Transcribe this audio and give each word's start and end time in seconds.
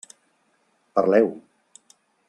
Parleu. 0.95 1.31